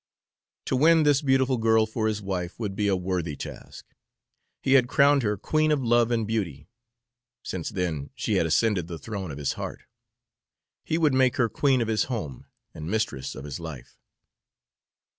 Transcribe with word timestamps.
To 0.65 0.75
win 0.75 1.03
this 1.03 1.21
beautiful 1.21 1.57
girl 1.59 1.85
for 1.85 2.07
his 2.07 2.23
wife 2.23 2.59
would 2.59 2.75
be 2.75 2.87
a 2.87 2.95
worthy 2.95 3.35
task. 3.35 3.85
He 4.63 4.73
had 4.73 4.87
crowned 4.87 5.21
her 5.21 5.37
Queen 5.37 5.71
of 5.71 5.83
Love 5.83 6.09
and 6.09 6.25
Beauty; 6.25 6.67
since 7.43 7.69
then 7.69 8.09
she 8.15 8.37
had 8.37 8.47
ascended 8.47 8.87
the 8.87 8.97
throne 8.97 9.29
of 9.29 9.37
his 9.37 9.53
heart. 9.53 9.83
He 10.83 10.97
would 10.97 11.13
make 11.13 11.35
her 11.35 11.49
queen 11.49 11.81
of 11.81 11.87
his 11.87 12.05
home 12.05 12.47
and 12.73 12.87
mistress 12.89 13.35
of 13.35 13.43
his 13.43 13.59
life. 13.59 13.99